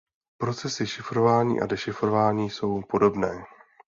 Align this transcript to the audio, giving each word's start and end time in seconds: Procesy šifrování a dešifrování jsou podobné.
Procesy 0.37 0.87
šifrování 0.87 1.61
a 1.61 1.65
dešifrování 1.65 2.49
jsou 2.49 2.81
podobné. 2.89 3.43